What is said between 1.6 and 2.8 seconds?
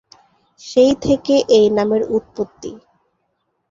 নামের উৎপত্তি।